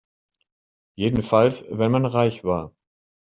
[0.97, 2.73] Jedenfalls wenn man reich war.